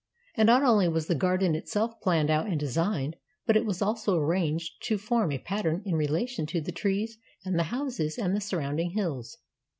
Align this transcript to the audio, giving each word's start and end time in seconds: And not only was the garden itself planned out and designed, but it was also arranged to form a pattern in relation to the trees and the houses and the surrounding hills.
And 0.33 0.47
not 0.47 0.63
only 0.63 0.87
was 0.87 1.05
the 1.05 1.13
garden 1.13 1.53
itself 1.53 2.01
planned 2.01 2.31
out 2.31 2.47
and 2.47 2.59
designed, 2.59 3.17
but 3.45 3.55
it 3.55 3.67
was 3.67 3.83
also 3.83 4.17
arranged 4.17 4.81
to 4.87 4.97
form 4.97 5.31
a 5.31 5.37
pattern 5.37 5.83
in 5.85 5.93
relation 5.93 6.47
to 6.47 6.59
the 6.59 6.71
trees 6.71 7.19
and 7.45 7.59
the 7.59 7.65
houses 7.69 8.17
and 8.17 8.35
the 8.35 8.41
surrounding 8.41 8.93
hills. 8.95 9.37